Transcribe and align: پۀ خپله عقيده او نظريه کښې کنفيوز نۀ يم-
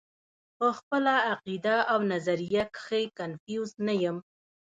پۀ 0.57 0.67
خپله 0.77 1.13
عقيده 1.31 1.75
او 1.91 1.99
نظريه 2.11 2.63
کښې 2.75 3.03
کنفيوز 3.19 3.69
نۀ 3.85 3.93
يم- 4.03 4.17